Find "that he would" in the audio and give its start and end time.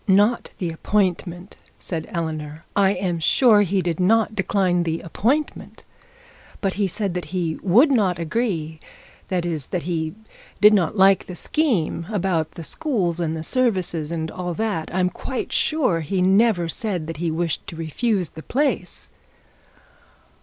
7.13-7.91